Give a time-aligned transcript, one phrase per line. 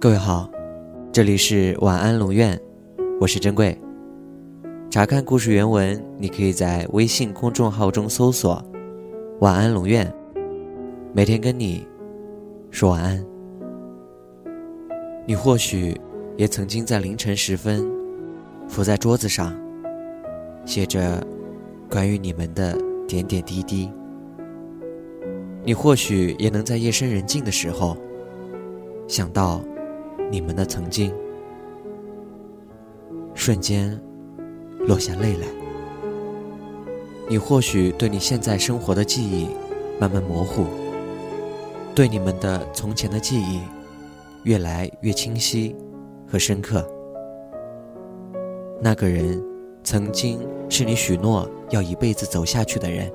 [0.00, 0.50] 各位好，
[1.12, 2.58] 这里是晚安龙院，
[3.20, 3.78] 我是珍贵。
[4.90, 8.64] 查看故事原文，你可以在微信公众号中搜索
[9.40, 10.10] “晚安龙院”，
[11.12, 11.86] 每天跟你
[12.70, 13.22] 说晚安。
[15.26, 15.94] 你或许
[16.38, 17.86] 也曾经在凌晨时分，
[18.66, 19.54] 伏在桌子上，
[20.64, 21.22] 写着
[21.90, 22.74] 关于你们的
[23.06, 23.92] 点点滴滴。
[25.62, 27.98] 你或许也能在夜深人静的时候，
[29.06, 29.60] 想到
[30.30, 31.12] 你们的曾经，
[33.34, 34.00] 瞬间
[34.86, 35.46] 落下泪来。
[37.28, 39.48] 你或许对你现在生活的记忆
[39.98, 40.66] 慢慢模糊，
[41.94, 43.60] 对你们的从前的记忆
[44.44, 45.74] 越来越清晰
[46.28, 46.88] 和深刻。
[48.80, 49.42] 那个人
[49.82, 53.10] 曾经是你许诺要一辈子走下去的人。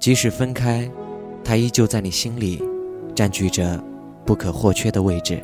[0.00, 0.90] 即使分开，
[1.44, 2.62] 他依旧在你心里
[3.14, 3.82] 占据着
[4.24, 5.42] 不可或缺的位置。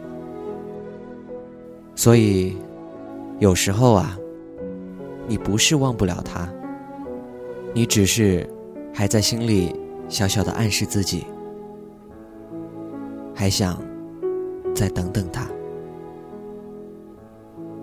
[1.95, 2.57] 所以，
[3.39, 4.17] 有时候啊，
[5.27, 6.49] 你不是忘不了他，
[7.75, 8.49] 你只是
[8.95, 9.75] 还在心里
[10.09, 11.27] 小小的暗示自己，
[13.35, 13.83] 还想
[14.75, 15.47] 再等等他。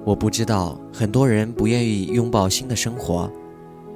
[0.05, 3.29] 我不知道很多人不愿意拥抱新的生活，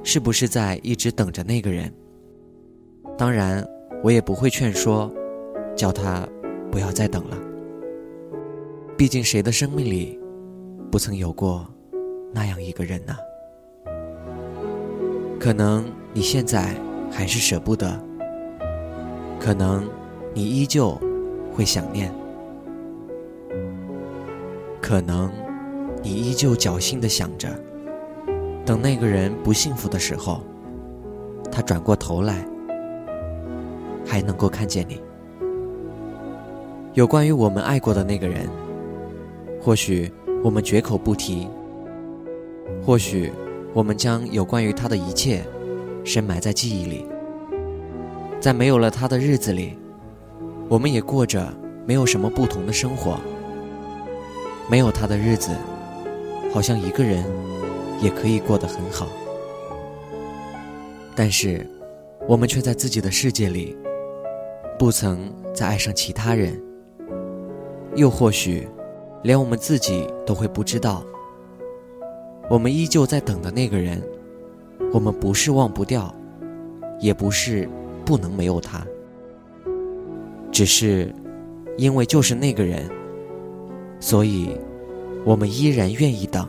[0.02, 1.92] 是不是在一直等着那个人？
[3.16, 3.66] 当然，
[4.02, 5.10] 我也不会劝说，
[5.76, 6.28] 叫他
[6.70, 7.36] 不要再等了。
[8.96, 10.20] 毕竟，谁的生命里
[10.90, 11.66] 不曾有过
[12.32, 13.16] 那样一个人呢？
[15.38, 16.74] 可能你现在
[17.10, 17.98] 还是舍不得，
[19.38, 19.88] 可能
[20.34, 21.00] 你依旧
[21.52, 22.12] 会想念，
[24.80, 25.30] 可能
[26.02, 27.48] 你依旧侥幸的想着，
[28.64, 30.42] 等那个人不幸福的时候，
[31.50, 32.46] 他转过头来。
[34.06, 35.00] 还能够看见你。
[36.94, 38.48] 有关于我们爱过的那个人，
[39.62, 41.46] 或许我们绝口不提，
[42.84, 43.32] 或许
[43.72, 45.44] 我们将有关于他的一切
[46.04, 47.06] 深埋在记忆里。
[48.40, 49.78] 在没有了他的日子里，
[50.68, 51.52] 我们也过着
[51.86, 53.20] 没有什么不同的生活。
[54.68, 55.50] 没有他的日子，
[56.52, 57.24] 好像一个人
[58.00, 59.06] 也可以过得很好。
[61.14, 61.64] 但是，
[62.26, 63.76] 我们却在自己的世界里。
[64.78, 66.58] 不曾再爱上其他人，
[67.96, 68.68] 又或许，
[69.22, 71.04] 连我们自己都会不知道。
[72.48, 74.02] 我们依旧在等的那个人，
[74.92, 76.12] 我们不是忘不掉，
[77.00, 77.68] 也不是
[78.04, 78.84] 不能没有他，
[80.50, 81.14] 只是，
[81.76, 82.88] 因为就是那个人，
[84.00, 84.50] 所以，
[85.24, 86.48] 我们依然愿意等。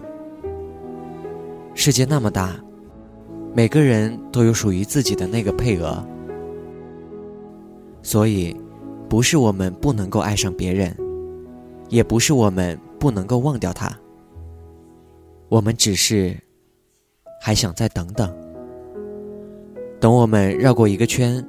[1.73, 2.59] 世界那么大，
[3.53, 6.03] 每个人都有属于自己的那个配额。
[8.01, 8.55] 所以，
[9.07, 10.95] 不是我们不能够爱上别人，
[11.91, 13.91] 也不是我们不能够忘掉他。
[15.49, 16.35] 我们只是
[17.41, 18.33] 还想再等等，
[19.99, 21.45] 等我们绕过一个圈，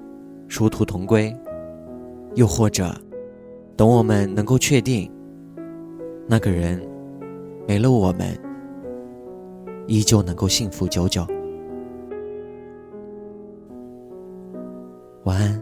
[0.48, 1.32] 殊途同归；
[2.34, 2.92] 又或者，
[3.76, 5.08] 等我们能够确定，
[6.26, 6.82] 那个人
[7.68, 8.36] 没了，我们
[9.86, 11.24] 依旧能够幸福久久。
[15.22, 15.61] 晚安。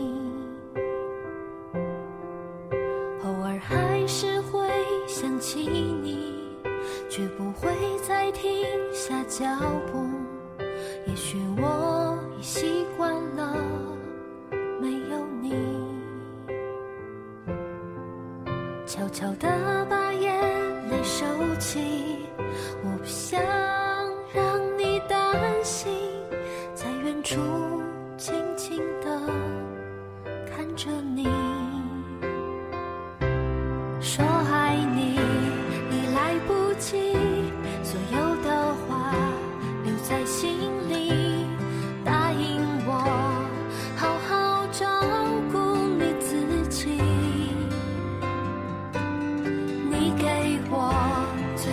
[9.31, 9.45] 脚
[9.89, 10.05] 步。
[11.07, 13.55] 也许我已习惯了
[14.81, 15.53] 没有你，
[18.85, 19.47] 悄悄地
[19.89, 20.37] 把眼
[20.89, 21.25] 泪收
[21.59, 21.79] 起。
[22.83, 23.41] 我不想
[24.33, 24.60] 让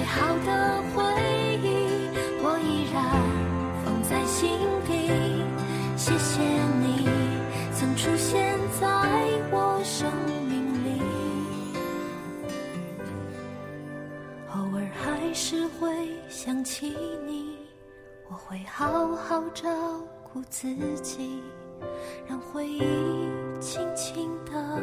[0.08, 1.04] 美好的回
[1.62, 2.08] 忆
[2.42, 3.04] 我依然
[3.84, 4.48] 放在心
[4.86, 5.10] 底
[5.98, 6.40] 谢谢
[6.80, 7.06] 你
[7.74, 8.88] 曾出现在
[9.50, 10.10] 我生
[10.48, 11.02] 命里。
[14.54, 15.92] 偶尔还是会
[16.30, 16.96] 想起
[17.26, 17.58] 你
[18.30, 19.68] 我会好好照
[20.32, 21.42] 顾自己
[22.26, 22.80] 让回忆
[23.60, 24.80] 轻轻地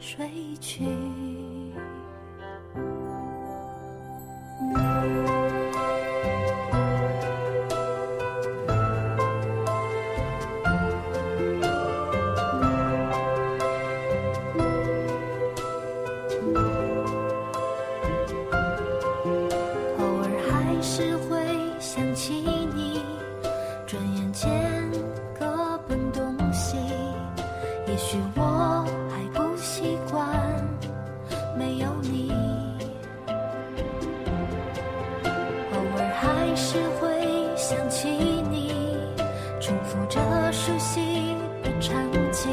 [0.00, 0.28] 睡
[0.60, 1.47] 去。
[37.68, 38.72] 想起你
[39.60, 40.18] 重复着
[40.50, 42.50] 熟悉的场景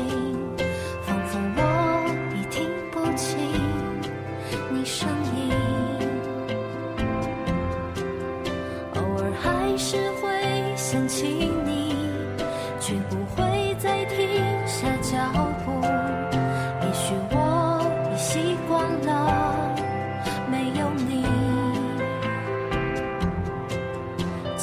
[1.03, 3.39] 仿佛我已听不清
[4.69, 5.53] 你声音。
[8.95, 11.95] 偶尔还是会想起你
[12.81, 13.15] 却不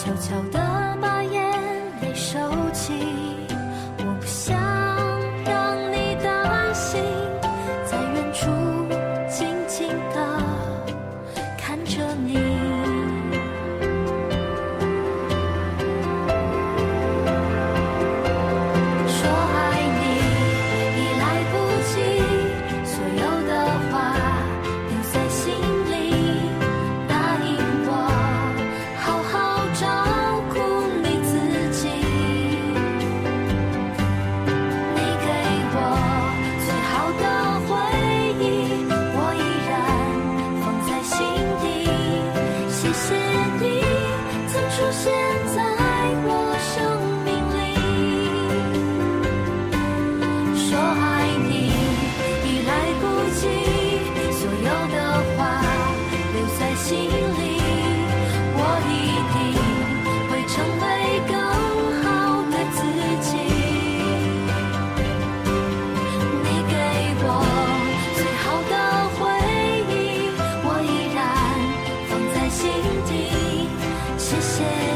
[0.04, 0.81] 悄悄的